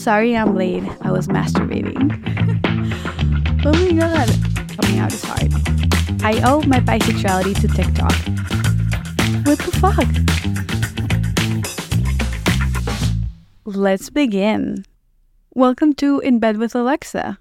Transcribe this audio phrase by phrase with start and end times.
[0.00, 0.82] Sorry I'm late.
[1.02, 2.00] I was masturbating.
[3.66, 4.30] oh my god.
[4.80, 5.52] Coming out is hard.
[6.24, 8.14] I owe my bisexuality to TikTok.
[9.44, 10.08] What the fuck?
[13.66, 14.86] Let's begin.
[15.54, 17.38] Welcome to In Bed with Alexa.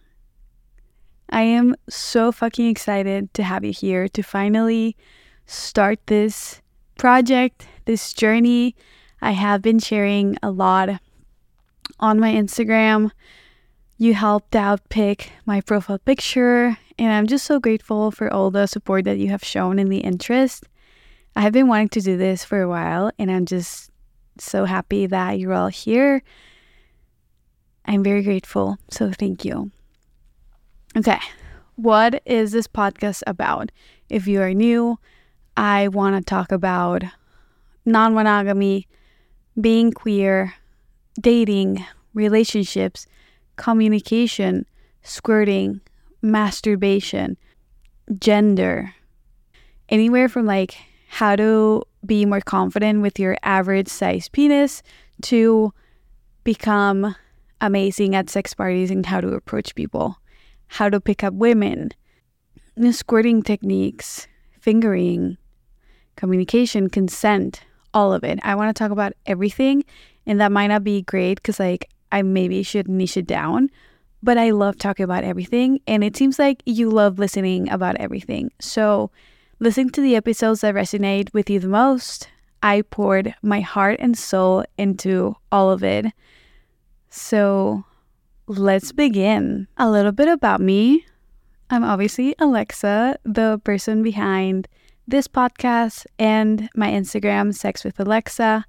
[1.29, 4.97] I am so fucking excited to have you here to finally
[5.45, 6.61] start this
[6.97, 8.75] project, this journey.
[9.21, 10.99] I have been sharing a lot
[11.99, 13.11] on my Instagram.
[13.97, 18.67] You helped out pick my profile picture, and I'm just so grateful for all the
[18.67, 20.63] support that you have shown in the interest.
[21.35, 23.91] I have been wanting to do this for a while, and I'm just
[24.37, 26.23] so happy that you're all here.
[27.85, 29.71] I'm very grateful, so thank you.
[30.95, 31.19] Okay,
[31.75, 33.71] what is this podcast about?
[34.09, 34.97] If you are new,
[35.57, 37.03] I want to talk about
[37.85, 38.87] non monogamy,
[39.59, 40.53] being queer,
[41.19, 43.05] dating, relationships,
[43.55, 44.65] communication,
[45.03, 45.81] squirting,
[46.21, 47.37] masturbation,
[48.19, 48.93] gender,
[49.89, 54.81] anywhere from like how to be more confident with your average size penis
[55.21, 55.73] to
[56.43, 57.15] become
[57.61, 60.17] amazing at sex parties and how to approach people,
[60.67, 61.91] how to pick up women,
[62.91, 64.27] squirting techniques,
[64.59, 65.37] fingering,
[66.15, 67.61] communication, consent,
[67.93, 68.39] all of it.
[68.43, 69.83] I want to talk about everything,
[70.25, 73.69] and that might not be great because, like, I maybe should niche it down,
[74.21, 78.51] but I love talking about everything, and it seems like you love listening about everything.
[78.59, 79.11] So,
[79.59, 82.29] listen to the episodes that resonate with you the most.
[82.61, 86.07] I poured my heart and soul into all of it.
[87.09, 87.85] So,
[88.47, 89.67] let's begin.
[89.77, 91.05] A little bit about me.
[91.69, 94.67] I'm obviously Alexa, the person behind
[95.07, 98.65] this podcast and my Instagram, Sex with Alexa.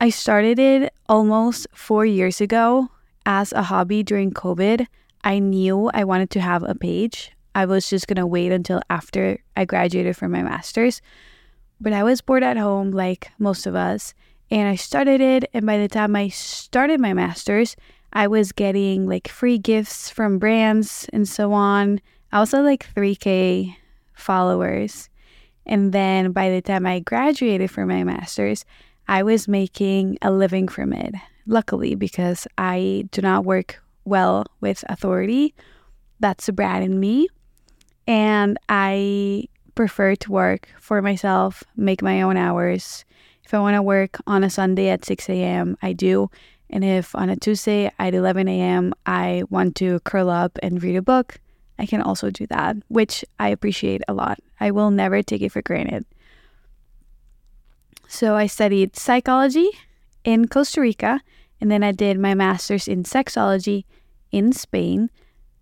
[0.00, 2.88] I started it almost four years ago
[3.26, 4.86] as a hobby during COVID.
[5.24, 7.32] I knew I wanted to have a page.
[7.56, 11.02] I was just going to wait until after I graduated from my master's.
[11.80, 14.14] But I was bored at home, like most of us,
[14.52, 15.50] and I started it.
[15.52, 17.74] And by the time I started my master's,
[18.12, 22.00] I was getting like free gifts from brands and so on.
[22.30, 23.74] I also like 3K
[24.14, 25.10] followers.
[25.66, 28.64] And then by the time I graduated from my master's,
[29.08, 31.14] I was making a living from it.
[31.46, 35.54] Luckily, because I do not work well with authority.
[36.20, 37.28] That's a brat in me.
[38.06, 43.06] And I prefer to work for myself, make my own hours.
[43.44, 46.30] If I want to work on a Sunday at 6 a.m., I do.
[46.68, 50.96] And if on a Tuesday at 11 a.m., I want to curl up and read
[50.96, 51.40] a book,
[51.78, 54.38] I can also do that, which I appreciate a lot.
[54.60, 56.04] I will never take it for granted.
[58.08, 59.70] So I studied psychology
[60.24, 61.20] in Costa Rica,
[61.60, 63.84] and then I did my master's in sexology
[64.32, 65.10] in Spain.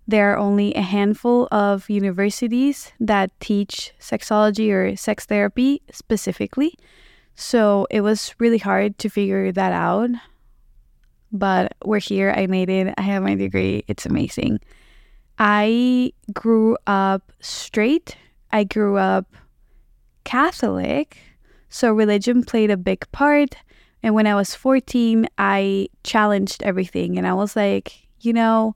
[0.07, 6.79] There are only a handful of universities that teach sexology or sex therapy specifically.
[7.35, 10.11] So it was really hard to figure that out.
[11.33, 12.33] But we're here.
[12.35, 12.95] I made it.
[12.97, 13.85] I have my degree.
[13.89, 14.61] It's amazing.
[15.39, 18.17] I grew up straight.
[18.53, 19.35] I grew up
[20.23, 21.19] Catholic.
[21.77, 23.55] So religion played a big part.
[24.03, 27.19] And when I was 14, I challenged everything.
[27.19, 28.75] And I was like, you know,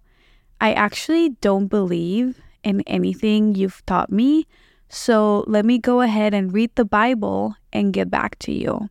[0.61, 4.47] I actually don't believe in anything you've taught me.
[4.91, 8.91] So let me go ahead and read the Bible and get back to you.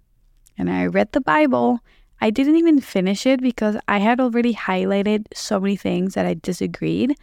[0.58, 1.80] And I read the Bible.
[2.20, 6.34] I didn't even finish it because I had already highlighted so many things that I
[6.34, 7.16] disagreed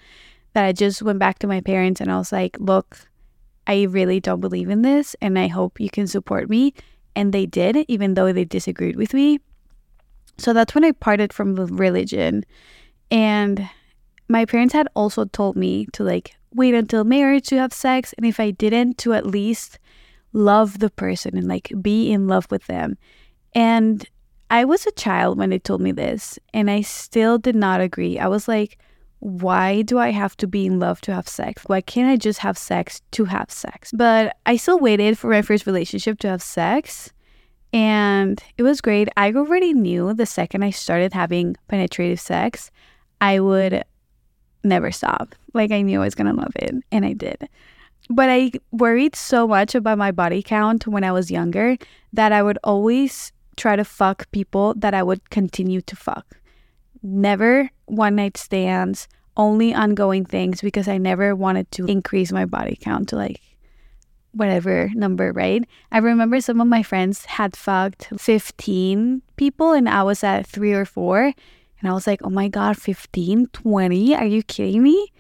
[0.53, 3.09] that I just went back to my parents and I was like, look,
[3.67, 6.75] I really don't believe in this and I hope you can support me.
[7.15, 9.41] And they did, even though they disagreed with me.
[10.39, 12.45] So that's when I parted from the religion.
[13.11, 13.69] And
[14.29, 18.13] my parents had also told me to like wait until marriage to have sex.
[18.19, 19.79] And if I didn't, to at least
[20.33, 22.99] love the person and like be in love with them.
[23.55, 24.07] And
[24.51, 28.19] I was a child when they told me this, and I still did not agree.
[28.19, 28.79] I was like,
[29.21, 31.63] why do I have to be in love to have sex?
[31.67, 33.91] Why can't I just have sex to have sex?
[33.93, 37.13] But I still waited for my first relationship to have sex.
[37.73, 39.09] And it was great.
[39.17, 42.71] I already knew the second I started having penetrative sex,
[43.21, 43.83] I would
[44.63, 45.35] never stop.
[45.55, 46.75] Like I knew I was going to love it.
[46.93, 47.49] And I did.
[48.09, 51.77] But I worried so much about my body count when I was younger
[52.13, 56.39] that I would always try to fuck people that I would continue to fuck
[57.03, 62.79] never one night stands, only ongoing things because I never wanted to increase my body
[62.81, 63.41] count to like
[64.33, 65.67] whatever number, right?
[65.91, 70.73] I remember some of my friends had fucked 15 people and I was at three
[70.73, 71.33] or four.
[71.81, 74.15] And I was like, oh my God, 15, 20?
[74.15, 75.13] Are you kidding me?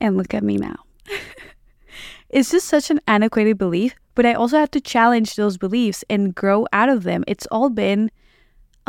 [0.00, 0.76] And look at me now.
[2.28, 6.34] it's just such an antiquated belief, but I also have to challenge those beliefs and
[6.34, 7.24] grow out of them.
[7.26, 8.10] It's all been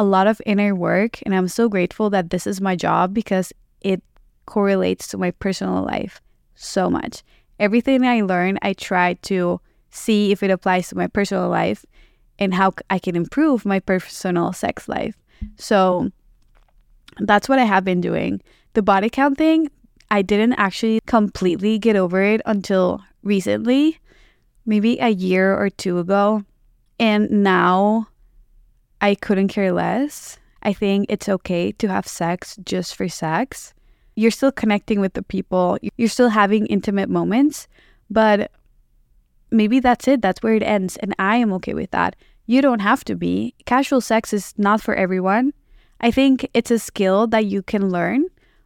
[0.02, 3.54] a lot of inner work, and I'm so grateful that this is my job because
[3.82, 4.02] it
[4.48, 6.20] correlates to my personal life
[6.56, 7.22] so much.
[7.60, 9.62] Everything I learn, I try to
[9.92, 11.86] see if it applies to my personal life
[12.40, 15.16] and how I can improve my personal sex life.
[15.58, 16.10] So
[17.20, 18.42] that's what I have been doing.
[18.74, 19.70] The body count thing,
[20.10, 24.00] I didn't actually completely get over it until recently,
[24.66, 26.44] maybe a year or two ago.
[27.00, 28.08] And now
[29.02, 30.38] I couldn't care less.
[30.64, 33.74] I think it's okay to have sex just for sex.
[34.16, 37.68] You're still connecting with the people, you're still having intimate moments,
[38.10, 38.52] but
[39.50, 40.22] maybe that's it.
[40.22, 40.98] That's where it ends.
[40.98, 42.16] And I am okay with that.
[42.46, 43.56] You don't have to be.
[43.66, 45.54] Casual sex is not for everyone.
[46.02, 48.26] I think it's a skill that you can learn,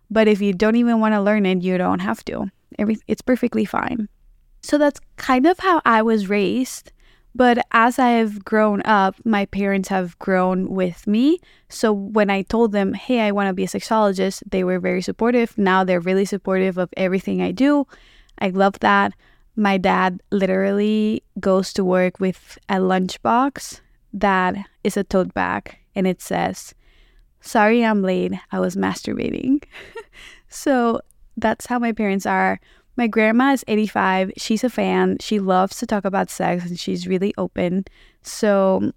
[0.10, 2.50] but if you don't even want to learn it, you don't have to.
[2.78, 4.10] It's perfectly fine.
[4.62, 6.92] So that's kind of how I was raised.
[7.36, 11.40] But as I have grown up, my parents have grown with me.
[11.68, 15.02] So when I told them, hey, I want to be a sexologist, they were very
[15.02, 15.58] supportive.
[15.58, 17.88] Now they're really supportive of everything I do.
[18.40, 19.14] I love that.
[19.58, 23.81] My dad literally goes to work with a lunchbox
[24.14, 24.56] that
[24.86, 26.74] is a tote bag and it says,
[27.42, 28.34] Sorry I'm late.
[28.52, 29.64] I was masturbating.
[30.50, 31.02] so
[31.38, 32.60] that's how my parents are.
[32.97, 34.31] My grandma is 85.
[34.38, 35.18] She's a fan.
[35.19, 37.86] She loves to talk about sex and she's really open.
[38.21, 38.92] So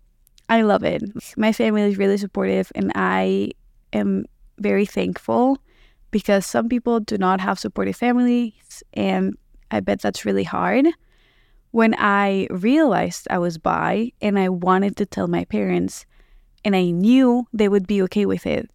[0.49, 1.03] I love it.
[1.37, 3.51] My family is really supportive and I
[3.93, 4.25] am
[4.59, 5.59] very thankful
[6.11, 9.37] because some people do not have supportive families and
[9.71, 10.87] I bet that's really hard.
[11.73, 16.07] When I realized I was bi and I wanted to tell my parents,
[16.65, 18.71] and I knew they would be okay with it,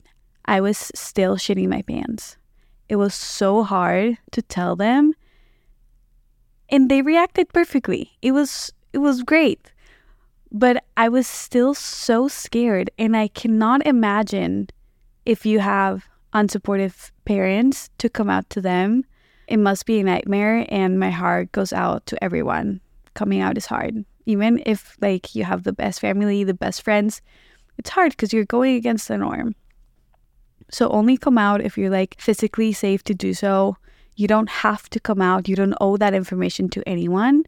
[0.46, 2.38] I was still shitting my pants.
[2.90, 5.14] It was so hard to tell them.
[6.70, 8.12] And they reacted perfectly.
[8.22, 9.72] It was it was great.
[10.52, 14.68] But I was still so scared and I cannot imagine
[15.26, 19.04] if you have unsupportive parents to come out to them
[19.48, 22.80] it must be a nightmare and my heart goes out to everyone.
[23.14, 24.04] Coming out is hard.
[24.26, 27.22] Even if like you have the best family, the best friends,
[27.78, 29.56] it's hard because you're going against the norm.
[30.70, 33.78] So only come out if you're like physically safe to do so.
[34.16, 35.50] You don't have to come out.
[35.50, 37.44] You don't owe that information to anyone.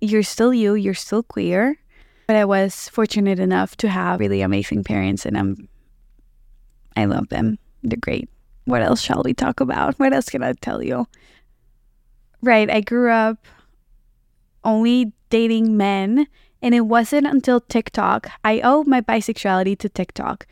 [0.00, 1.78] You're still you, you're still queer.
[2.26, 5.68] But I was fortunate enough to have really amazing parents and I'm
[6.96, 7.58] I love them.
[7.82, 8.28] They're great
[8.64, 9.98] what else shall we talk about?
[9.98, 11.06] What else can I tell you?
[12.42, 13.38] Right, I grew up
[14.64, 16.26] only dating men,
[16.62, 18.30] and it wasn't until TikTok.
[18.44, 20.46] I owe my bisexuality to TikTok.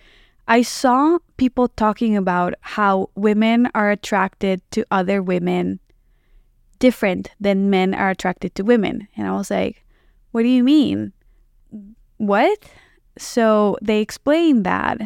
[0.48, 5.78] I saw people talking about how women are attracted to other women
[6.78, 9.06] different than men are attracted to women.
[9.16, 9.84] And I was like,
[10.32, 11.12] what do you mean?
[12.16, 12.58] What?
[13.16, 15.00] So they explained that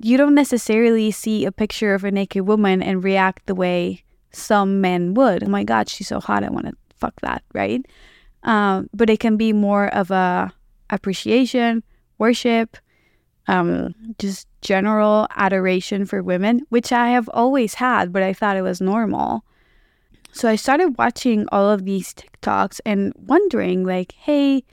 [0.00, 4.80] you don't necessarily see a picture of a naked woman and react the way some
[4.80, 5.44] men would.
[5.44, 6.44] Oh my God, she's so hot.
[6.44, 7.84] I want to fuck that, right?
[8.44, 10.52] Um, but it can be more of a
[10.90, 11.82] appreciation,
[12.16, 12.78] worship,
[13.48, 18.62] um, just general adoration for women, which I have always had, but I thought it
[18.62, 19.44] was normal.
[20.32, 24.64] So I started watching all of these TikToks and wondering, like, hey,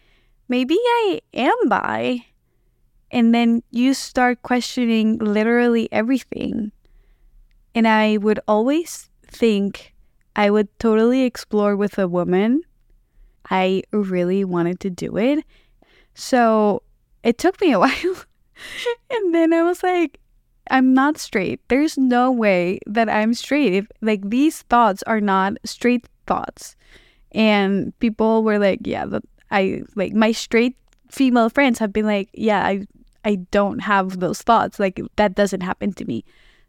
[0.47, 2.25] maybe I am bi.
[3.11, 6.71] And then you start questioning literally everything.
[7.73, 9.93] And I would always think
[10.35, 12.61] I would totally explore with a woman.
[13.49, 15.45] I really wanted to do it.
[16.13, 16.81] So
[17.23, 18.15] it took me a while.
[19.09, 20.19] and then I was like,
[20.69, 21.61] I'm not straight.
[21.67, 23.73] There's no way that I'm straight.
[23.73, 26.75] If like these thoughts are not straight thoughts.
[27.31, 30.75] And people were like, yeah, that I like my straight
[31.09, 32.87] female friends have been like, yeah, I
[33.23, 34.79] I don't have those thoughts.
[34.79, 36.23] Like that doesn't happen to me.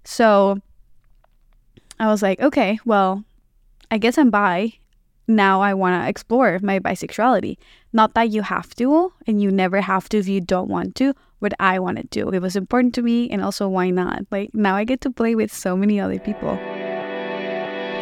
[0.04, 0.60] So
[1.98, 3.24] I was like, okay, well,
[3.90, 4.74] I guess I'm bi.
[5.28, 7.56] Now I want to explore my bisexuality.
[7.92, 11.14] Not that you have to, and you never have to if you don't want to,
[11.40, 12.28] but I want to do.
[12.30, 14.26] It was important to me, and also why not?
[14.30, 16.58] Like now I get to play with so many other people.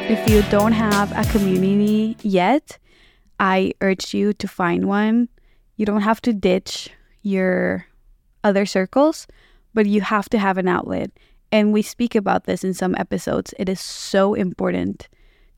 [0.07, 2.79] If you don't have a community yet,
[3.41, 5.29] I urge you to find one.
[5.77, 6.91] You don't have to ditch
[7.23, 7.87] your
[8.45, 9.27] other circles,
[9.73, 11.11] but you have to have an outlet.
[11.51, 13.55] And we speak about this in some episodes.
[13.59, 15.09] It is so important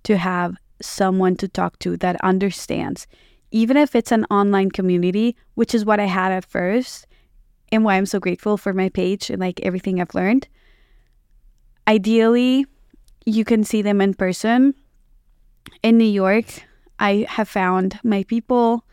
[0.05, 3.07] to have someone to talk to that understands,
[3.51, 7.07] even if it's an online community, which is what I had at first,
[7.73, 10.49] and why I'm so grateful for my page and like everything I've learned.
[11.89, 12.67] ideally,
[13.25, 14.75] you can see them in person.
[15.83, 16.47] In New York,
[16.99, 18.85] I have found my people.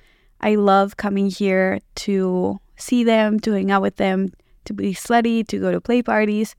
[0.41, 4.33] I love coming here to see them, to hang out with them,
[4.65, 6.55] to be slutty, to go to play parties.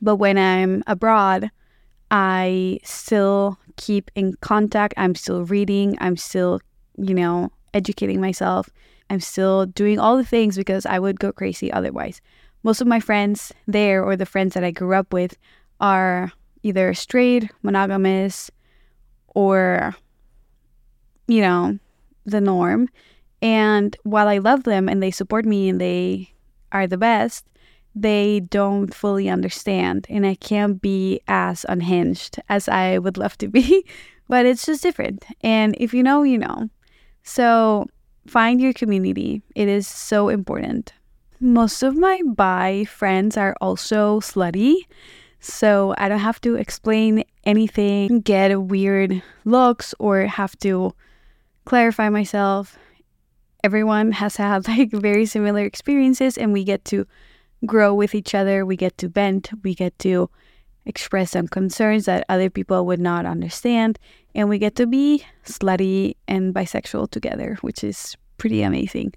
[0.00, 1.50] But when I'm abroad,
[2.10, 4.94] I still keep in contact.
[4.96, 5.96] I'm still reading.
[6.00, 6.60] I'm still,
[6.96, 8.68] you know, educating myself.
[9.10, 12.20] I'm still doing all the things because I would go crazy otherwise.
[12.62, 15.36] Most of my friends there or the friends that I grew up with
[15.80, 18.50] are either straight, monogamous,
[19.34, 19.94] or,
[21.26, 21.78] you know,
[22.24, 22.88] the norm.
[23.42, 26.32] And while I love them and they support me and they
[26.70, 27.46] are the best,
[27.94, 30.06] they don't fully understand.
[30.08, 33.84] And I can't be as unhinged as I would love to be,
[34.28, 35.24] but it's just different.
[35.40, 36.68] And if you know, you know.
[37.22, 37.86] So
[38.30, 40.92] find your community, it is so important.
[41.40, 44.76] Most of my bi friends are also slutty.
[45.40, 50.94] So I don't have to explain anything, get weird looks, or have to
[51.64, 52.78] clarify myself.
[53.64, 57.06] Everyone has had like very similar experiences, and we get to
[57.66, 58.64] grow with each other.
[58.64, 59.50] We get to vent.
[59.64, 60.30] We get to
[60.86, 63.98] express some concerns that other people would not understand.
[64.34, 69.14] And we get to be slutty and bisexual together, which is pretty amazing.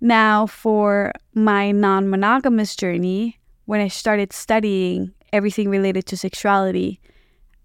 [0.00, 7.00] Now, for my non monogamous journey, when I started studying everything related to sexuality,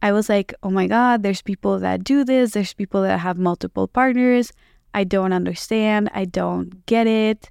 [0.01, 3.37] I was like, oh my God, there's people that do this, there's people that have
[3.37, 4.51] multiple partners.
[4.93, 7.49] I don't understand, I don't get it.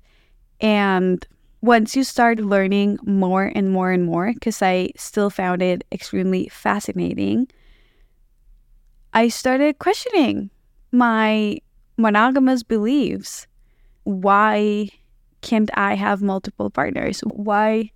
[0.60, 1.26] And
[1.62, 6.48] once you start learning more and more and more, because I still found it extremely
[6.48, 7.48] fascinating,
[9.14, 10.50] I started questioning
[10.90, 11.58] my
[11.96, 13.46] monogamous beliefs.
[14.02, 14.88] Why
[15.40, 17.20] can't I have multiple partners?
[17.20, 17.92] Why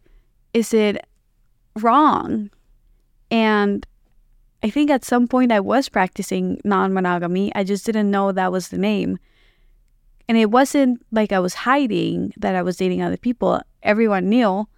[0.54, 1.04] is it
[1.80, 2.50] wrong?
[3.32, 3.84] And
[4.62, 7.52] I think at some point I was practicing non monogamy.
[7.56, 9.18] I just didn't know that was the name.
[10.28, 13.60] And it wasn't like I was hiding that I was dating other people.
[13.82, 14.68] Everyone knew.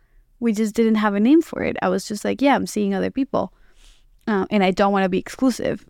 [0.41, 1.77] We just didn't have a name for it.
[1.83, 3.53] I was just like, yeah, I'm seeing other people.
[4.27, 5.85] Uh, and I don't want to be exclusive.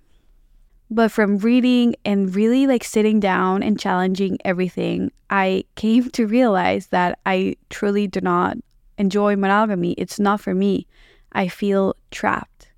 [0.91, 6.87] But from reading and really like sitting down and challenging everything, I came to realize
[6.89, 8.57] that I truly do not
[8.97, 9.93] enjoy monogamy.
[9.93, 10.87] It's not for me.
[11.33, 12.71] I feel trapped.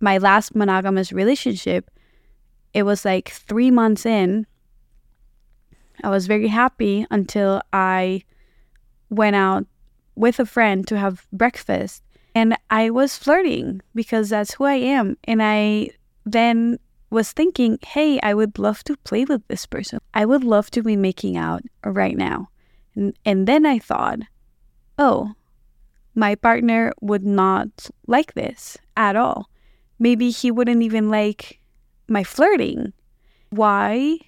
[0.00, 1.90] My last monogamous relationship,
[2.72, 4.46] it was like three months in.
[6.02, 8.24] I was very happy until I
[9.10, 9.66] went out
[10.16, 12.02] with a friend to have breakfast
[12.34, 15.16] and I was flirting because that's who I am.
[15.24, 15.90] And I
[16.24, 16.78] then
[17.10, 20.00] was thinking, hey, I would love to play with this person.
[20.12, 22.48] I would love to be making out right now.
[22.96, 24.18] And, and then I thought,
[24.98, 25.32] oh,
[26.14, 29.48] my partner would not like this at all.
[29.98, 31.60] Maybe he wouldn't even like
[32.08, 32.92] my flirting.
[33.50, 34.18] Why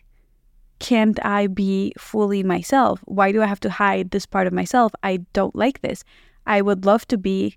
[0.78, 3.00] can't I be fully myself?
[3.04, 4.92] Why do I have to hide this part of myself?
[5.02, 6.04] I don't like this.
[6.46, 7.56] I would love to be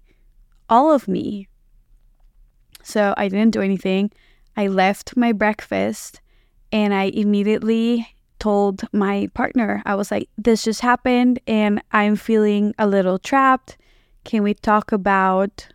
[0.69, 1.47] all of me.
[2.83, 4.11] So I didn't do anything.
[4.55, 6.21] I left my breakfast
[6.71, 8.07] and I immediately
[8.39, 13.77] told my partner, I was like, this just happened and I'm feeling a little trapped.
[14.23, 15.67] Can we talk about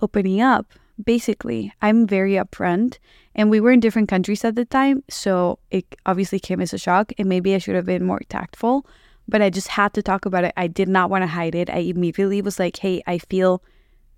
[0.00, 0.72] opening up?
[1.02, 2.98] Basically, I'm very upfront,
[3.34, 6.78] and we were in different countries at the time, so it obviously came as a
[6.78, 8.84] shock, and maybe I should have been more tactful,
[9.28, 10.52] but I just had to talk about it.
[10.56, 11.70] I did not want to hide it.
[11.70, 13.62] I immediately was like, hey, I feel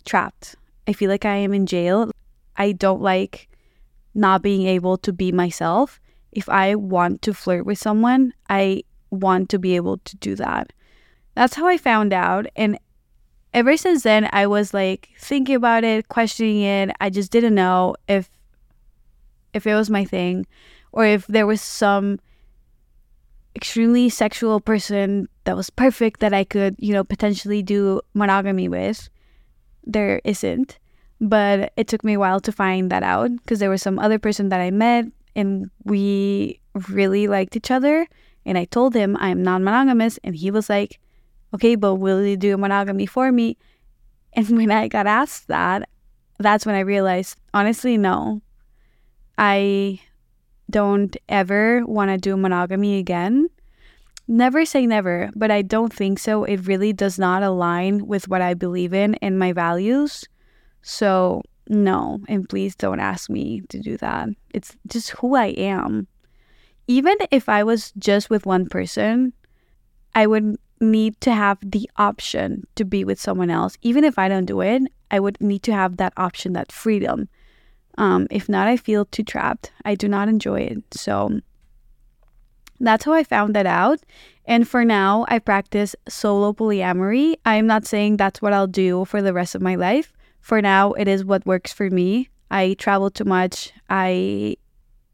[0.06, 0.56] trapped.
[0.88, 2.10] I feel like I am in jail.
[2.56, 3.48] I don't like
[4.14, 6.00] not being able to be myself.
[6.32, 10.72] If I want to flirt with someone, I want to be able to do that.
[11.34, 12.46] That's how I found out.
[12.56, 12.78] And
[13.52, 16.90] ever since then, I was like thinking about it, questioning it.
[17.00, 18.30] I just didn't know if
[19.52, 20.46] if it was my thing
[20.92, 22.20] or if there was some
[23.56, 29.08] extremely sexual person that was perfect that I could, you know, potentially do monogamy with.
[29.84, 30.78] There isn't.
[31.20, 34.18] But it took me a while to find that out because there was some other
[34.18, 38.06] person that I met and we really liked each other.
[38.46, 40.98] And I told him I'm non monogamous, and he was like,
[41.54, 43.56] okay, but will you do monogamy for me?
[44.32, 45.88] And when I got asked that,
[46.38, 48.40] that's when I realized, honestly, no.
[49.36, 50.00] I
[50.70, 53.48] don't ever want to do monogamy again.
[54.28, 56.44] Never say never, but I don't think so.
[56.44, 60.24] It really does not align with what I believe in and my values.
[60.82, 64.28] So, no, and please don't ask me to do that.
[64.54, 66.06] It's just who I am.
[66.86, 69.32] Even if I was just with one person,
[70.14, 73.76] I would need to have the option to be with someone else.
[73.82, 77.28] Even if I don't do it, I would need to have that option, that freedom.
[77.98, 79.72] Um, if not, I feel too trapped.
[79.84, 80.82] I do not enjoy it.
[80.92, 81.40] So
[82.78, 84.00] that's how I found that out.
[84.46, 87.36] And for now, I practice solo polyamory.
[87.44, 90.12] I'm not saying that's what I'll do for the rest of my life.
[90.40, 92.30] For now, it is what works for me.
[92.50, 93.72] I travel too much.
[93.90, 94.56] I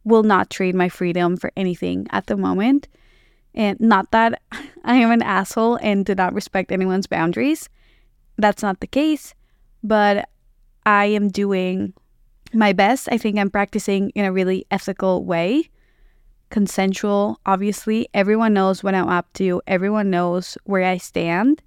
[0.04, 2.86] will not trade my freedom for anything at the moment.
[3.56, 4.40] And not that
[4.84, 7.68] I am an asshole and do not respect anyone's boundaries.
[8.38, 9.34] That's not the case.
[9.82, 10.28] But
[10.84, 11.94] I am doing
[12.52, 13.08] my best.
[13.10, 15.68] I think I'm practicing in a really ethical way,
[16.50, 18.08] consensual, obviously.
[18.14, 21.62] Everyone knows what I'm up to, everyone knows where I stand.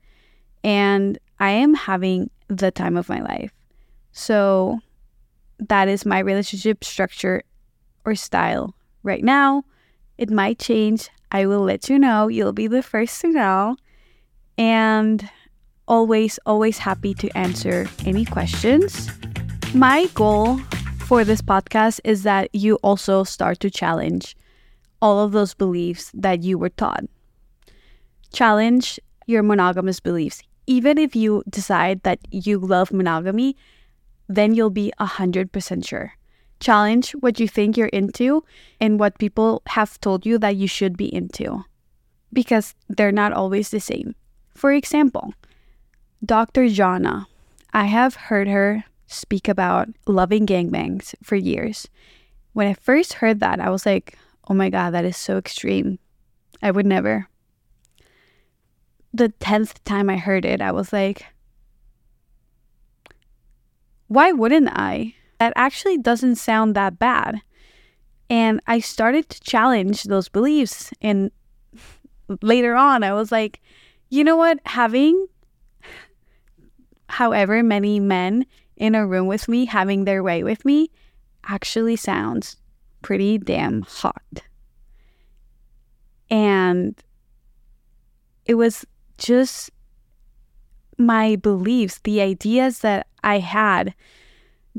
[0.64, 3.54] And I am having the time of my life.
[4.12, 4.80] So
[5.60, 7.44] that is my relationship structure
[8.06, 9.64] or style right now.
[10.18, 11.10] It might change.
[11.32, 12.28] I will let you know.
[12.28, 13.76] You'll be the first to know.
[14.58, 15.30] And
[15.88, 19.10] always, always happy to answer any questions.
[19.74, 20.58] My goal
[21.00, 24.36] for this podcast is that you also start to challenge
[25.02, 27.06] all of those beliefs that you were taught.
[28.34, 30.42] Challenge your monogamous beliefs.
[30.68, 33.56] Even if you decide that you love monogamy,
[34.28, 36.14] then you'll be 100% sure.
[36.60, 38.44] Challenge what you think you're into
[38.80, 41.64] and what people have told you that you should be into
[42.34, 44.16] because they're not always the same.
[44.54, 45.34] For example,
[46.24, 46.64] Dr.
[46.64, 47.26] Zhana,
[47.74, 51.88] I have heard her speak about loving gangbangs for years.
[52.54, 54.18] When I first heard that, I was like,
[54.50, 55.98] oh my God, that is so extreme.
[56.62, 57.28] I would never.
[59.14, 61.26] The 10th time I heard it, I was like,
[64.08, 65.16] why wouldn't I?
[65.40, 67.42] That actually doesn't sound that bad.
[68.30, 70.92] And I started to challenge those beliefs.
[71.02, 71.32] And
[72.42, 73.62] later on, I was like,
[74.10, 74.60] you know what?
[74.66, 75.28] Having
[77.08, 78.46] however many men
[78.78, 80.92] in a room with me having their way with me
[81.46, 82.56] actually sounds
[83.02, 84.44] pretty damn hot.
[86.30, 87.02] And
[88.46, 88.86] it was
[89.18, 89.72] just
[90.98, 93.96] my beliefs, the ideas that I had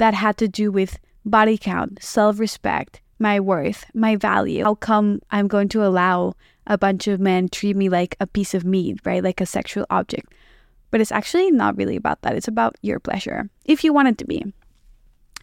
[0.00, 4.64] that had to do with body count, self respect, my worth, my value.
[4.64, 6.34] How come I'm going to allow
[6.66, 9.22] a bunch of men treat me like a piece of meat, right?
[9.22, 10.32] Like a sexual object.
[10.90, 12.34] But it's actually not really about that.
[12.34, 14.52] It's about your pleasure, if you want it to be.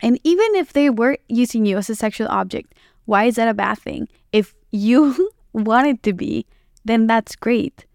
[0.01, 2.73] And even if they were using you as a sexual object,
[3.05, 4.07] why is that a bad thing?
[4.33, 6.47] If you want it to be,
[6.83, 7.85] then that's great.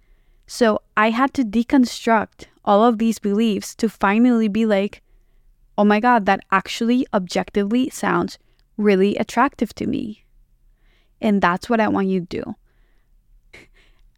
[0.46, 5.02] So I had to deconstruct all of these beliefs to finally be like,
[5.78, 8.38] oh my God, that actually objectively sounds
[8.76, 10.24] really attractive to me.
[11.20, 12.54] And that's what I want you to do.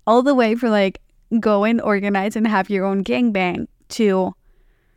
[0.07, 1.01] All the way from like
[1.41, 4.35] go and organize and have your own gangbang to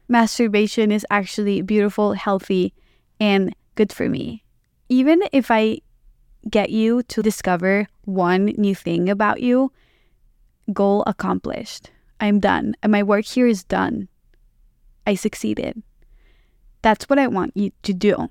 [0.08, 2.74] masturbation is actually beautiful, healthy,
[3.20, 4.44] and good for me.
[4.90, 5.80] Even if I
[6.50, 9.72] get you to discover one new thing about you,
[10.72, 11.92] goal accomplished.
[12.20, 12.76] I'm done.
[12.82, 14.08] And my work here is done.
[15.06, 15.82] I succeeded.
[16.88, 18.30] That's what I want you to do.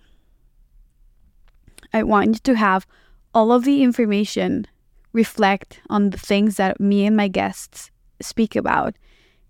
[1.92, 2.86] I want you to have
[3.34, 4.66] all of the information
[5.12, 7.90] reflect on the things that me and my guests
[8.22, 8.96] speak about.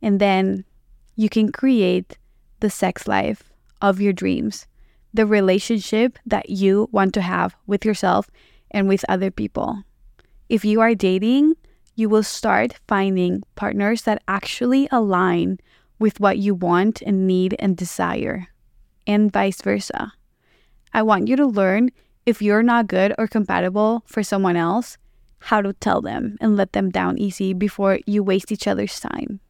[0.02, 0.64] And then
[1.14, 2.18] you can create
[2.58, 4.66] the sex life of your dreams,
[5.14, 8.28] the relationship that you want to have with yourself
[8.72, 9.84] and with other people.
[10.48, 11.54] If you are dating,
[11.94, 15.60] you will start finding partners that actually align
[16.00, 18.48] with what you want and need and desire,
[19.06, 20.12] and vice versa.
[20.92, 21.90] I want you to learn
[22.24, 24.98] if you're not good or compatible for someone else,
[25.38, 29.40] how to tell them and let them down easy before you waste each other's time.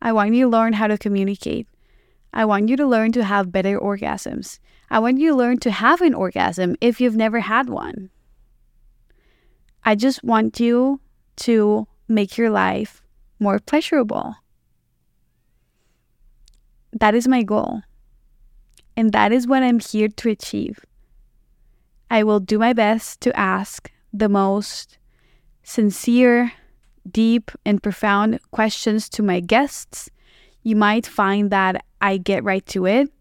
[0.00, 1.66] I want you to learn how to communicate.
[2.32, 4.58] I want you to learn to have better orgasms.
[4.90, 8.10] I want you to learn to have an orgasm if you've never had one.
[9.84, 11.00] I just want you
[11.36, 13.02] to make your life
[13.40, 14.36] more pleasurable.
[16.92, 17.82] That is my goal.
[18.96, 20.84] And that is what I'm here to achieve.
[22.10, 24.98] I will do my best to ask the most
[25.62, 26.52] sincere,
[27.10, 30.08] deep, and profound questions to my guests.
[30.62, 33.12] You might find that I get right to it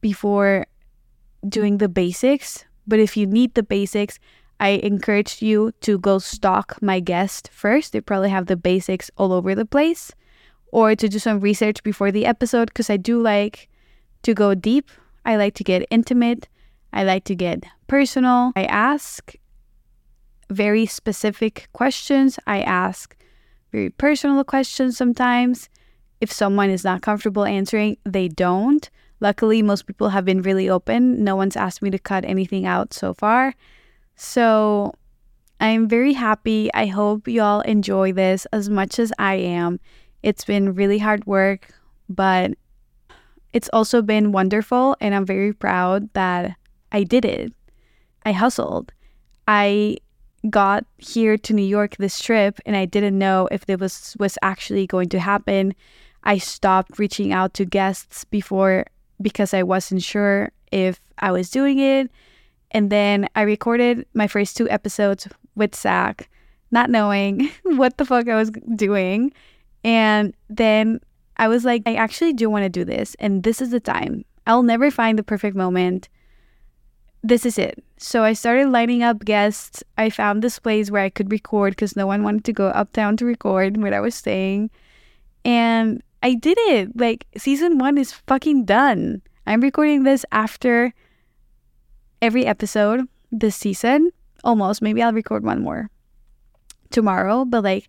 [0.00, 0.66] before
[1.48, 2.64] doing the basics.
[2.86, 4.18] But if you need the basics,
[4.60, 7.92] I encourage you to go stalk my guest first.
[7.92, 10.12] They probably have the basics all over the place,
[10.72, 13.68] or to do some research before the episode because I do like
[14.22, 14.90] to go deep.
[15.24, 16.48] I like to get intimate.
[16.92, 18.52] I like to get personal.
[18.56, 19.34] I ask
[20.50, 22.38] very specific questions.
[22.46, 23.16] I ask
[23.72, 25.68] very personal questions sometimes.
[26.20, 28.88] If someone is not comfortable answering, they don't.
[29.20, 31.22] Luckily, most people have been really open.
[31.22, 33.54] No one's asked me to cut anything out so far.
[34.16, 34.92] So
[35.60, 36.70] I'm very happy.
[36.72, 39.80] I hope y'all enjoy this as much as I am.
[40.22, 41.68] It's been really hard work,
[42.08, 42.52] but
[43.52, 44.96] it's also been wonderful.
[45.00, 46.56] And I'm very proud that
[46.92, 47.52] I did it.
[48.24, 48.92] I hustled.
[49.46, 49.98] I
[50.50, 54.38] got here to New York this trip and I didn't know if it was was
[54.42, 55.74] actually going to happen.
[56.24, 58.84] I stopped reaching out to guests before
[59.20, 62.10] because I wasn't sure if I was doing it.
[62.70, 66.28] And then I recorded my first two episodes with Zach,
[66.70, 69.32] not knowing what the fuck I was doing.
[69.84, 71.00] And then
[71.38, 73.14] I was like, I actually do want to do this.
[73.18, 74.24] And this is the time.
[74.46, 76.08] I'll never find the perfect moment.
[77.22, 77.82] This is it.
[77.98, 79.82] So I started lining up guests.
[79.96, 83.16] I found this place where I could record because no one wanted to go uptown
[83.18, 84.70] to record where I was staying.
[85.44, 86.96] And I did it.
[86.96, 89.22] Like, season one is fucking done.
[89.46, 90.92] I'm recording this after
[92.20, 94.10] every episode this season.
[94.44, 94.82] Almost.
[94.82, 95.90] Maybe I'll record one more
[96.90, 97.44] tomorrow.
[97.44, 97.88] But like,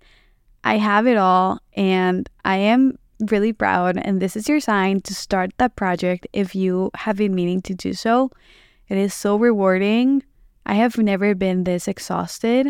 [0.63, 3.97] I have it all and I am really proud.
[3.97, 7.73] And this is your sign to start that project if you have been meaning to
[7.73, 8.32] do so.
[8.88, 10.23] It is so rewarding.
[10.65, 12.67] I have never been this exhausted.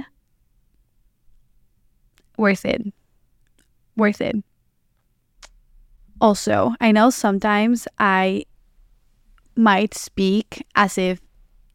[2.38, 2.82] Worth it.
[3.96, 4.36] Worth it.
[6.22, 8.46] Also, I know sometimes I
[9.56, 11.22] might speak as if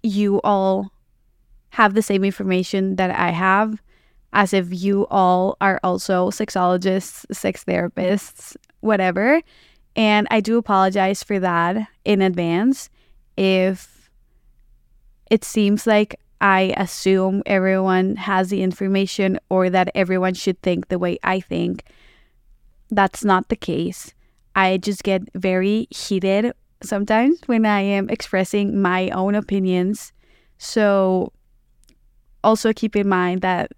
[0.02, 0.92] you all
[1.70, 3.82] have the same information that I have,
[4.34, 9.40] as if you all are also sexologists, sex therapists, whatever.
[9.96, 12.90] And I do apologize for that in advance
[13.36, 14.10] if
[15.30, 20.98] it seems like I assume everyone has the information or that everyone should think the
[20.98, 21.84] way I think.
[22.90, 24.12] That's not the case.
[24.56, 30.12] I just get very heated sometimes when I am expressing my own opinions.
[30.58, 31.32] So
[32.42, 33.72] also keep in mind that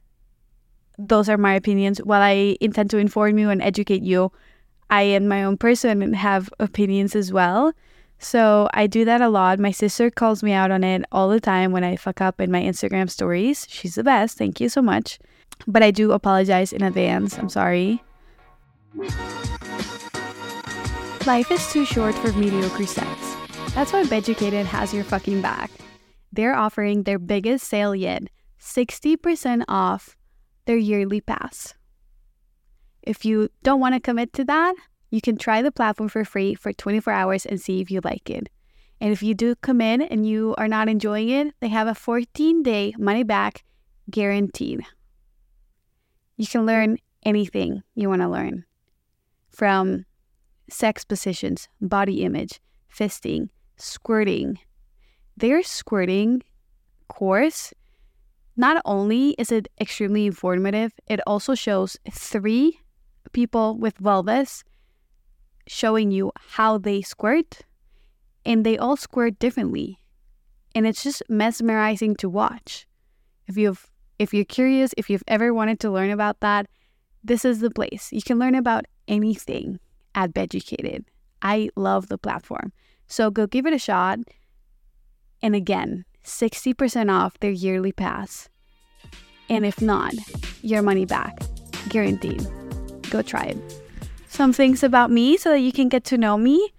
[0.99, 1.99] those are my opinions.
[1.99, 4.33] While I intend to inform you and educate you,
[4.91, 7.73] I am my own person and have opinions as well.
[8.19, 9.59] So I do that a lot.
[9.59, 12.51] My sister calls me out on it all the time when I fuck up in
[12.51, 13.67] my Instagram stories.
[13.69, 14.39] She's the best.
[14.39, 15.19] Thank you so much.
[15.67, 17.39] But I do apologize in advance.
[17.39, 18.03] I'm sorry.
[21.27, 23.37] Life is too short for mediocre sex.
[23.75, 25.71] That's why Beducated has your fucking back.
[26.33, 28.25] They're offering their biggest sale yet
[28.61, 30.16] 60% off
[30.67, 31.75] their yearly pass.
[33.03, 34.75] If you don't want to commit to that,
[35.11, 38.29] you can try the platform for free for 24 hours and see if you like
[38.29, 38.49] it.
[39.01, 42.63] And if you do commit and you are not enjoying it, they have a 14
[42.63, 43.65] day money back
[44.11, 44.85] guaranteed.
[46.37, 48.65] You can learn anything you want to learn
[49.51, 50.05] from
[50.69, 52.61] sex positions, body image,
[52.95, 54.59] fisting, squirting.
[55.37, 56.43] Their squirting
[57.09, 57.73] course,
[58.57, 62.81] not only is it extremely informative, it also shows three
[63.33, 64.63] people with vulvas
[65.67, 67.61] showing you how they squirt,
[68.45, 69.99] and they all squirt differently.
[70.75, 72.87] And it's just mesmerizing to watch.
[73.47, 76.67] If you've if you're curious, if you've ever wanted to learn about that,
[77.23, 78.13] this is the place.
[78.13, 79.79] You can learn about anything
[80.15, 81.05] at Beducated.
[81.43, 82.73] I love the platform.
[83.09, 84.21] So go give it a shot.
[85.43, 88.49] And again, 60% off their yearly pass.
[89.49, 90.15] And if not,
[90.63, 91.39] your money back.
[91.89, 92.47] Guaranteed.
[93.11, 93.83] Go try it.
[94.29, 96.73] Some things about me so that you can get to know me.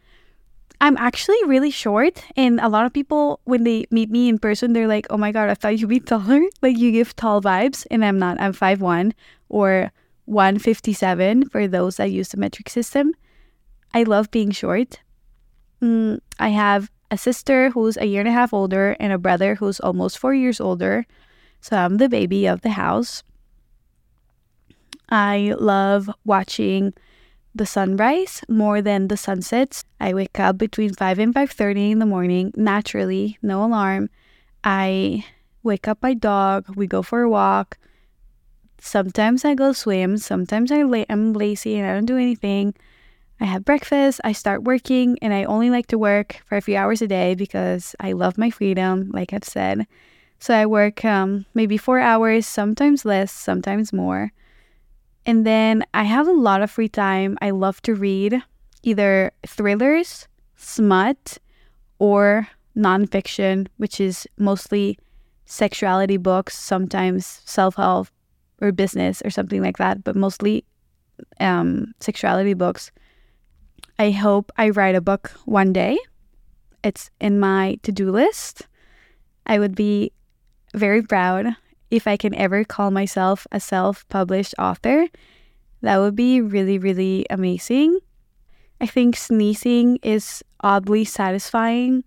[0.79, 4.73] I'm actually really short, and a lot of people, when they meet me in person,
[4.73, 6.41] they're like, oh my god, I thought you'd be taller.
[6.61, 8.39] Like, you give tall vibes, and I'm not.
[8.39, 9.13] I'm 5'1
[9.49, 9.91] or
[10.25, 13.13] 157 for those that use the metric system.
[13.93, 14.99] I love being short.
[15.81, 19.55] Mm, I have a sister who's a year and a half older and a brother
[19.55, 21.05] who's almost four years older.
[21.61, 23.23] So I'm the baby of the house.
[25.09, 26.93] I love watching
[27.55, 29.83] the sunrise more than the sunsets.
[29.99, 34.09] I wake up between 5 and 5:30 in the morning naturally, no alarm.
[34.63, 35.25] I
[35.63, 37.77] wake up my dog, we go for a walk.
[38.79, 42.75] Sometimes I go swim, sometimes I la- I'm lazy and I don't do anything.
[43.39, 46.75] I have breakfast, I start working, and I only like to work for a few
[46.75, 49.85] hours a day because I love my freedom, like I've said.
[50.39, 54.31] So I work um, maybe four hours, sometimes less, sometimes more.
[55.25, 57.37] And then I have a lot of free time.
[57.41, 58.41] I love to read
[58.83, 61.37] either thrillers, smut,
[61.99, 64.97] or nonfiction, which is mostly
[65.45, 68.07] sexuality books, sometimes self help
[68.61, 70.63] or business or something like that, but mostly
[71.39, 72.91] um, sexuality books.
[73.99, 75.97] I hope I write a book one day.
[76.83, 78.67] It's in my to do list.
[79.45, 80.11] I would be
[80.75, 81.55] very proud
[81.89, 85.07] if I can ever call myself a self published author.
[85.81, 87.99] That would be really, really amazing.
[88.79, 92.03] I think sneezing is oddly satisfying,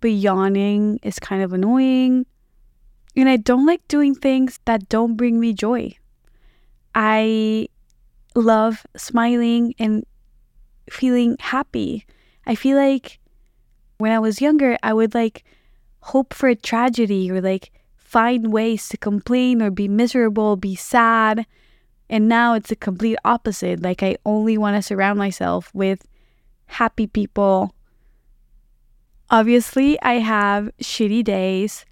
[0.00, 2.26] but yawning is kind of annoying.
[3.14, 5.94] And I don't like doing things that don't bring me joy.
[6.94, 7.68] I
[8.34, 10.04] love smiling and
[10.90, 12.06] feeling happy.
[12.46, 13.18] I feel like
[13.98, 15.44] when I was younger, I would like
[16.00, 21.46] hope for a tragedy or like find ways to complain or be miserable, be sad.
[22.10, 23.80] And now it's the complete opposite.
[23.80, 26.06] Like, I only want to surround myself with
[26.66, 27.74] happy people.
[29.30, 31.86] Obviously, I have shitty days.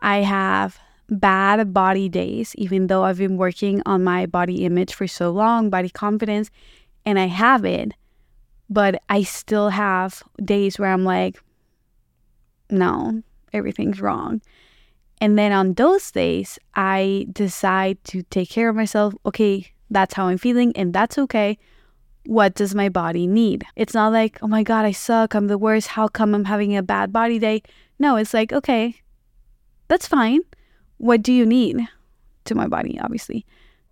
[0.00, 0.78] I have
[1.10, 5.68] bad body days, even though I've been working on my body image for so long,
[5.68, 6.50] body confidence,
[7.04, 7.92] and I have it.
[8.70, 11.42] But I still have days where I'm like,
[12.70, 14.40] no, everything's wrong.
[15.20, 19.12] And then on those days, I decide to take care of myself.
[19.26, 21.58] Okay, that's how I'm feeling, and that's okay.
[22.26, 23.64] What does my body need?
[23.76, 25.34] It's not like, oh my God, I suck.
[25.34, 25.88] I'm the worst.
[25.88, 27.62] How come I'm having a bad body day?
[27.98, 28.94] No, it's like, okay,
[29.88, 30.40] that's fine.
[30.98, 31.80] What do you need
[32.44, 33.44] to my body, obviously?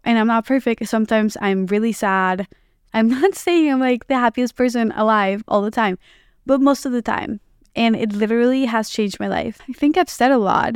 [0.05, 0.87] And I'm not perfect.
[0.87, 2.47] Sometimes I'm really sad.
[2.93, 5.99] I'm not saying I'm like the happiest person alive all the time,
[6.47, 7.41] but most of the time.
[7.77, 9.61] And it literally has changed my life.
[9.69, 10.75] I think I've said a lot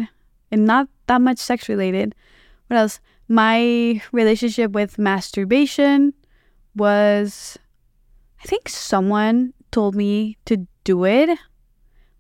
[0.51, 2.15] and not that much sex related.
[2.69, 3.01] What else?
[3.29, 6.13] My relationship with masturbation
[6.77, 7.59] was,
[8.43, 11.39] I think someone told me to do it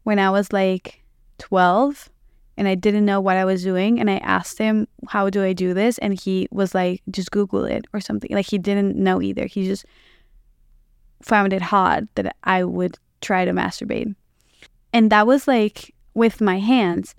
[0.02, 1.02] when I was like
[1.38, 2.10] 12
[2.56, 3.98] and I didn't know what I was doing.
[3.98, 5.98] And I asked him, How do I do this?
[5.98, 8.30] And he was like, Just Google it or something.
[8.32, 9.46] Like he didn't know either.
[9.46, 9.84] He just
[11.22, 14.14] found it hard that I would try to masturbate.
[14.92, 17.14] And that was like with my hands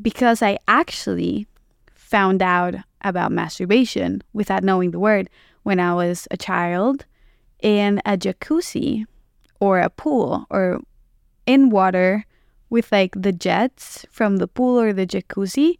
[0.00, 1.46] because I actually
[1.94, 5.28] found out about masturbation without knowing the word
[5.62, 7.06] when I was a child
[7.60, 9.04] in a jacuzzi
[9.58, 10.80] or a pool or
[11.46, 12.24] in water
[12.70, 15.78] with like the jets from the pool or the jacuzzi.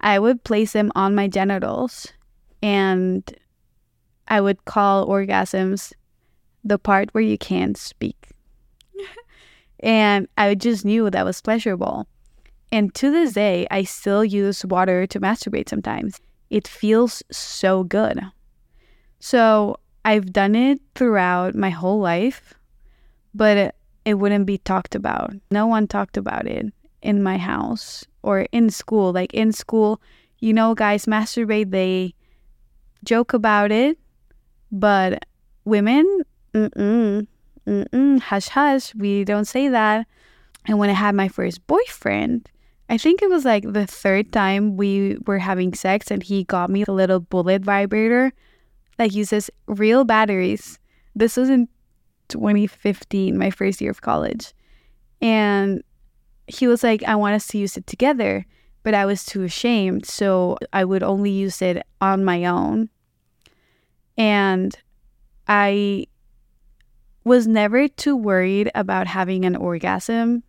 [0.00, 2.06] I would place them on my genitals
[2.62, 3.22] and
[4.28, 5.92] I would call orgasms
[6.64, 8.28] the part where you can't speak.
[9.80, 12.06] and I just knew that was pleasurable.
[12.72, 16.20] And to this day, I still use water to masturbate sometimes.
[16.50, 18.20] It feels so good.
[19.18, 22.54] So I've done it throughout my whole life,
[23.34, 25.34] but it, wouldn't be talked about.
[25.50, 26.66] No one talked about it
[27.02, 29.12] in my house or in school.
[29.12, 30.00] Like in school,
[30.40, 32.14] you know, guys masturbate, they
[33.04, 33.98] joke about it,
[34.70, 35.24] but
[35.64, 36.22] women,
[36.54, 37.26] mm-mm,
[37.66, 40.06] mm-mm, hush hush, we don't say that.
[40.66, 42.48] And when I had my first boyfriend,
[42.88, 46.70] I think it was like the third time we were having sex and he got
[46.70, 48.32] me a little bullet vibrator
[48.98, 50.78] that uses real batteries.
[51.14, 51.68] This was in
[52.30, 54.54] 2015, my first year of college.
[55.20, 55.82] And
[56.46, 58.46] he was like, I want us to use it together.
[58.82, 60.06] But I was too ashamed.
[60.06, 62.88] So I would only use it on my own.
[64.16, 64.74] And
[65.46, 66.06] I
[67.24, 70.42] was never too worried about having an orgasm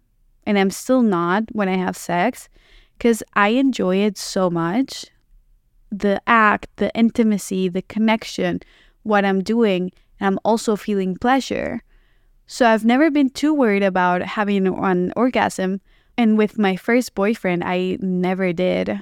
[0.46, 2.50] and I'm still not when I have sex
[2.98, 5.06] because I enjoy it so much.
[5.92, 8.62] The act, the intimacy, the connection,
[9.04, 9.92] what I'm doing,
[10.22, 11.84] and I'm also feeling pleasure.
[12.46, 15.82] So I've never been too worried about having an orgasm.
[16.18, 19.02] And with my first boyfriend, I never did.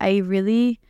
[0.00, 0.80] I really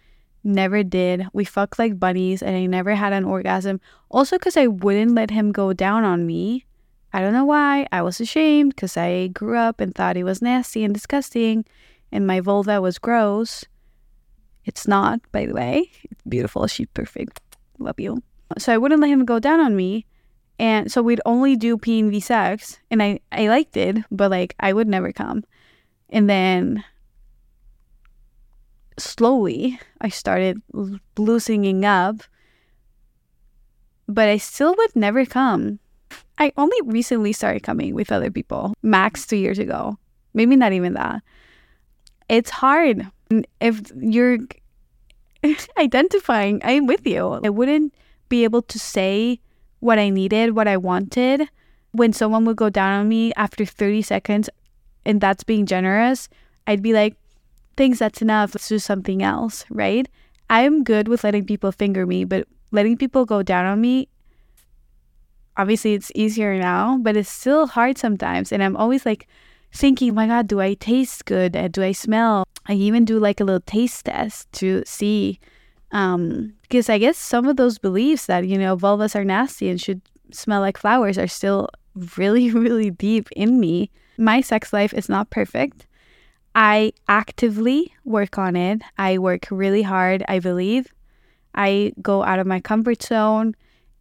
[0.42, 1.26] never did.
[1.32, 3.80] We fucked like bunnies and I never had an orgasm.
[4.08, 6.64] Also, because I wouldn't let him go down on me.
[7.12, 7.86] I don't know why.
[7.92, 11.64] I was ashamed because I grew up and thought it was nasty and disgusting
[12.12, 13.64] and my vulva was gross.
[14.64, 15.90] It's not, by the way.
[16.04, 16.66] It's beautiful.
[16.66, 17.40] She's perfect.
[17.78, 18.22] Love you.
[18.58, 20.06] So I wouldn't let him go down on me.
[20.58, 22.78] And so we'd only do PNV sex.
[22.90, 25.44] And I, I liked it, but like I would never come.
[26.08, 26.84] And then
[28.98, 30.62] slowly I started
[31.18, 32.22] loosening up.
[34.08, 35.80] But I still would never come.
[36.38, 39.98] I only recently started coming with other people, max two years ago.
[40.32, 41.22] Maybe not even that.
[42.28, 43.06] It's hard.
[43.60, 44.38] If you're
[45.78, 47.40] identifying, I'm with you.
[47.42, 47.92] I wouldn't
[48.28, 49.40] be able to say
[49.80, 51.48] what I needed, what I wanted
[51.92, 54.50] when someone would go down on me after 30 seconds
[55.04, 56.28] and that's being generous.
[56.66, 57.16] I'd be like,
[57.76, 58.54] thanks, that's enough.
[58.54, 60.08] Let's do something else, right?
[60.50, 64.08] I'm good with letting people finger me, but letting people go down on me,
[65.56, 68.52] obviously it's easier now, but it's still hard sometimes.
[68.52, 69.28] And I'm always like
[69.72, 71.52] thinking, my God, do I taste good?
[71.72, 72.46] Do I smell?
[72.66, 75.38] I even do like a little taste test to see.
[75.92, 79.80] Um, because I guess some of those beliefs that, you know, vulvas are nasty and
[79.80, 81.68] should smell like flowers are still
[82.16, 83.90] really, really deep in me.
[84.18, 85.86] My sex life is not perfect.
[86.54, 88.82] I actively work on it.
[88.96, 90.92] I work really hard, I believe.
[91.54, 93.54] I go out of my comfort zone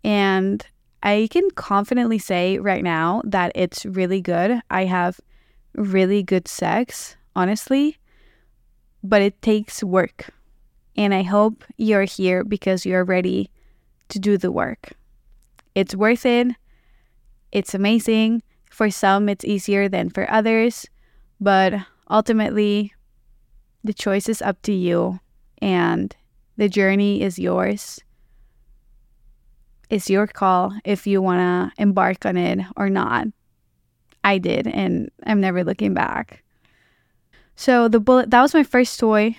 [0.04, 0.66] and
[1.04, 4.62] I can confidently say right now that it's really good.
[4.70, 5.20] I have
[5.76, 7.98] really good sex, honestly,
[9.04, 10.30] but it takes work.
[10.96, 13.50] And I hope you're here because you're ready
[14.10, 14.94] to do the work.
[15.74, 16.56] It's worth it.
[17.52, 18.44] It's amazing.
[18.70, 20.86] For some, it's easier than for others,
[21.40, 21.74] but
[22.10, 22.94] ultimately,
[23.84, 25.20] the choice is up to you
[25.62, 26.16] and
[26.58, 28.02] the journey is yours.
[29.90, 33.28] It's your call if you want to embark on it or not.
[34.24, 36.44] I did, and I'm never looking back.
[37.56, 39.38] So, the bullet that was my first toy.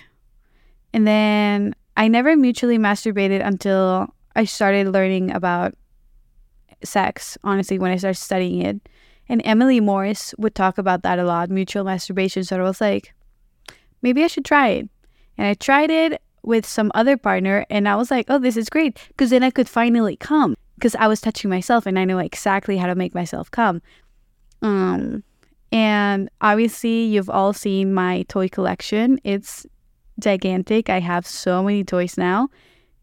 [0.93, 5.73] And then I never mutually masturbated until I started learning about
[6.83, 8.89] sex, honestly, when I started studying it.
[9.29, 12.43] And Emily Morse would talk about that a lot, mutual masturbation.
[12.43, 13.13] So I was like,
[14.01, 14.89] maybe I should try it.
[15.37, 18.69] And I tried it with some other partner, and I was like, oh, this is
[18.69, 18.97] great.
[19.09, 22.77] Because then I could finally come because I was touching myself and I know exactly
[22.77, 23.81] how to make myself come.
[24.61, 25.23] Um,
[25.71, 29.19] and obviously, you've all seen my toy collection.
[29.23, 29.65] It's
[30.19, 30.89] gigantic.
[30.89, 32.49] I have so many toys now.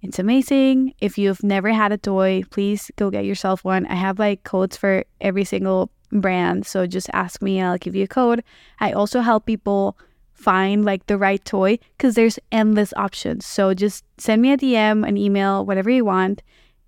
[0.03, 0.93] It's amazing.
[1.01, 3.87] If you've never had a toy, please go get yourself one.
[3.87, 6.67] I have like codes for every single brand.
[6.67, 8.45] So just ask me and I'll give you a code.
[8.81, 9.97] I also help people
[10.35, 13.47] find like the right toy because there's endless options.
[13.47, 16.43] So just send me a DM, an email, whatever you want,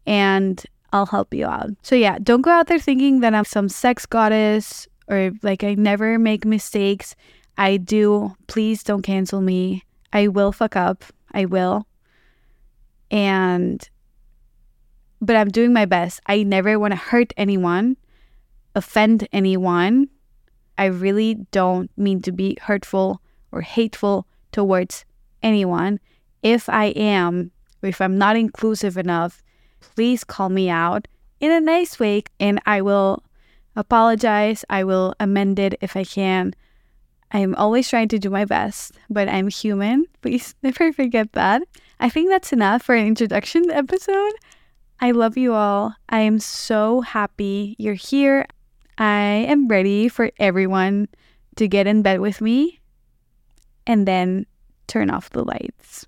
[0.07, 0.62] and
[0.93, 1.71] I'll help you out.
[1.83, 5.75] So yeah, don't go out there thinking that I'm some sex goddess or like I
[5.75, 7.15] never make mistakes.
[7.57, 8.35] I do.
[8.47, 9.85] Please don't cancel me.
[10.12, 11.05] I will fuck up.
[11.33, 11.87] I will.
[13.11, 13.88] And
[15.21, 16.21] but I'm doing my best.
[16.27, 17.97] I never want to hurt anyone
[18.77, 20.09] offend anyone.
[20.79, 25.07] I really don't mean to be hurtful or hateful towards
[25.42, 25.99] anyone.
[26.42, 27.51] If I am,
[27.83, 29.42] if I'm not inclusive enough,
[29.81, 31.09] please call me out
[31.40, 33.25] in a nice way and I will
[33.75, 34.64] apologize.
[34.69, 36.55] I will amend it if I can.
[37.33, 40.07] I'm always trying to do my best, but I'm human.
[40.23, 41.62] Please never forget that.
[41.99, 44.33] I think that's enough for an introduction episode.
[45.01, 45.95] I love you all.
[46.09, 48.47] I am so happy you're here.
[48.99, 51.09] I am ready for everyone
[51.57, 52.81] to get in bed with me
[53.87, 54.47] and then
[54.87, 56.07] turn off the lights.